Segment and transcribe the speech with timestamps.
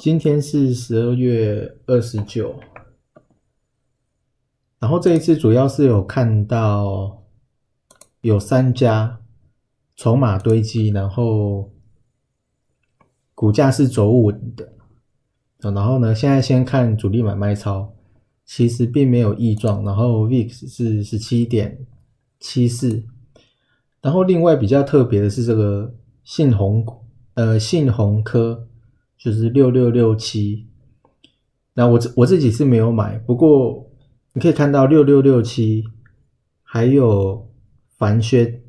[0.00, 2.58] 今天是十二月二十九，
[4.78, 7.22] 然后这一次主要是有看到
[8.22, 9.20] 有三家
[9.94, 11.70] 筹码堆积，然后
[13.34, 14.72] 股价是走稳的，
[15.58, 17.94] 然后呢，现在先看主力买卖超，
[18.46, 21.86] 其实并没有异状，然后 VIX 是十七点
[22.38, 23.04] 七四，
[24.00, 25.94] 然后另外比较特别的是这个
[26.24, 26.86] 信鸿
[27.34, 28.66] 呃信鸿科。
[29.22, 30.66] 就是六六六七，
[31.74, 33.86] 那我我自己是没有买，不过
[34.32, 35.84] 你可以看到六六六七，
[36.62, 37.46] 还有
[37.98, 38.62] 凡轩，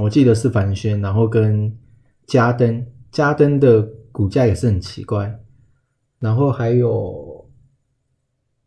[0.00, 1.76] 我记得是凡轩，然后跟
[2.24, 5.40] 嘉登，嘉登的股价也是很奇怪，
[6.20, 7.50] 然后还有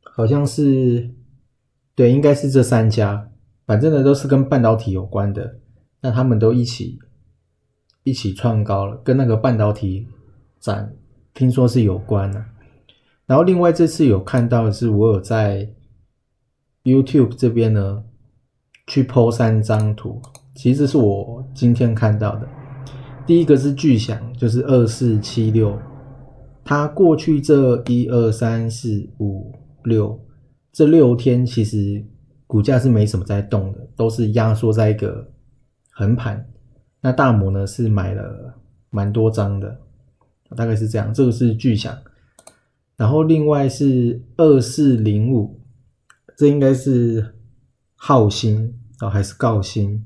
[0.04, 1.10] 好像是
[1.96, 3.32] 对，应该是这三家，
[3.66, 5.60] 反正呢都是跟半导体有关的，
[6.02, 7.00] 那他们都一起
[8.04, 10.06] 一起创高了，跟那个半导体。
[10.68, 10.94] 展
[11.34, 12.44] 听说是有关的，
[13.26, 15.70] 然后另外这次有看到的是，我有在
[16.84, 18.04] YouTube 这边呢
[18.88, 20.22] 去剖三张图，
[20.56, 22.48] 其实是我今天看到的。
[23.26, 25.78] 第一个是巨响，就是二四七六，
[26.66, 29.54] 它过去这一二三四五
[29.86, 30.20] 六
[30.74, 32.06] 这六天其实
[32.46, 35.30] 股价是没什么在动的，都是压缩在一个
[35.92, 36.46] 横盘。
[37.00, 38.56] 那大摩呢是买了
[38.90, 39.80] 蛮多张的。
[40.56, 41.96] 大概是这样，这个是巨响，
[42.96, 45.60] 然后另外是二四零五，
[46.38, 47.36] 这应该是
[47.96, 50.02] 浩鑫哦，还是告鑫？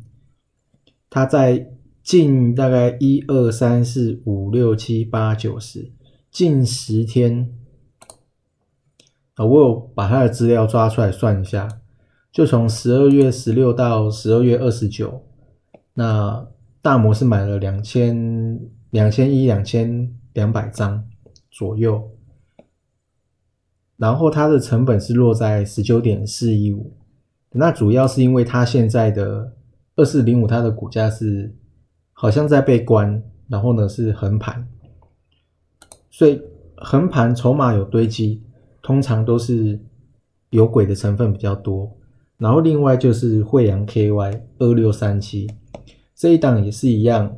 [1.09, 1.69] 它在
[2.01, 5.91] 近大概一二三四五六七八九十
[6.31, 7.53] 近十天
[9.35, 11.67] 啊，我有把它的资料抓出来算一下，
[12.31, 15.23] 就从十二月十六到十二月二十九，
[15.93, 16.47] 那
[16.81, 20.17] 大摩是买了两千两千一两千。
[20.33, 21.07] 两百张
[21.49, 22.09] 左右，
[23.97, 26.93] 然后它的成本是落在十九点四一五，
[27.51, 29.53] 那主要是因为它现在的
[29.95, 31.53] 二四零五，它的股价是
[32.13, 34.67] 好像在被关，然后呢是横盘，
[36.09, 36.41] 所以
[36.77, 38.41] 横盘筹码有堆积，
[38.81, 39.79] 通常都是
[40.49, 41.97] 有鬼的成分比较多。
[42.37, 45.47] 然后另外就是惠阳 KY 二六三七
[46.15, 47.37] 这一档也是一样。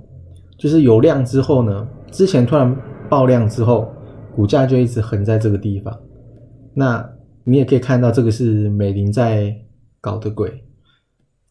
[0.57, 2.75] 就是有量之后呢，之前突然
[3.09, 3.91] 爆量之后，
[4.35, 5.99] 股价就一直横在这个地方。
[6.73, 9.55] 那你也可以看到，这个是美林在
[9.99, 10.63] 搞的鬼。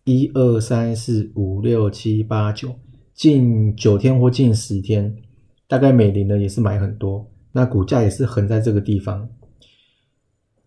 [0.04, 2.70] 一二三四五六七八九，
[3.14, 5.14] 近九天或近十天，
[5.68, 9.28] 大概美林呢也是买很多，那股价也是横在这个地方。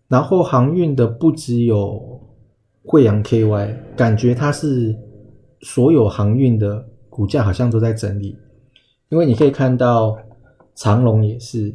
[0.08, 2.20] 然后航运的不只有
[2.84, 4.96] 贵阳 KY，感觉它是
[5.62, 6.86] 所有航运的。
[7.16, 8.36] 股价好像都在整理，
[9.08, 10.18] 因为你可以看到
[10.74, 11.74] 长隆也是，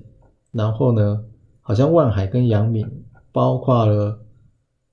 [0.51, 1.23] 然后呢，
[1.61, 2.87] 好像万海跟阳明，
[3.31, 4.19] 包括了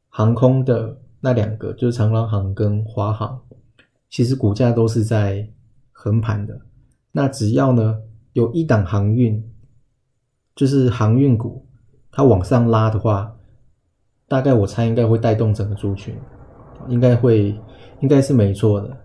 [0.09, 3.39] 航空的那两个，就是长隆航跟华航，
[4.09, 5.47] 其实股价都是在
[5.93, 6.59] 横盘的。
[7.13, 7.99] 那只要呢
[8.33, 9.45] 有一档航运，
[10.57, 11.67] 就是航运股，
[12.11, 13.37] 它往上拉的话，
[14.27, 16.17] 大概我猜应该会带动整个族群，
[16.89, 17.55] 应该会，
[18.01, 18.97] 应该是没错的。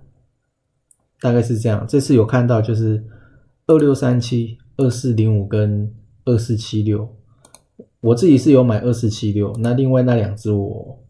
[1.24, 3.02] 大概是这样，这次有看到就是
[3.68, 5.90] 二六三七、二四零五跟
[6.26, 7.16] 二四七六，
[8.02, 11.02] 我自己是有买二四七六，那另外那两只我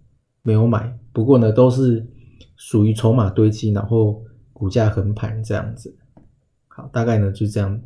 [0.44, 2.08] 没有买，不过呢都是
[2.56, 4.22] 属于筹码堆积，然后
[4.54, 5.98] 股价横盘这样子。
[6.68, 7.82] 好，大概呢就这样。